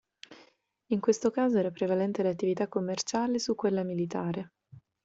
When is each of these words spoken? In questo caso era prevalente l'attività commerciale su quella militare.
In 0.93 0.99
questo 0.99 1.29
caso 1.29 1.59
era 1.59 1.69
prevalente 1.69 2.23
l'attività 2.23 2.67
commerciale 2.67 3.37
su 3.37 3.53
quella 3.53 3.83
militare. 3.83 4.53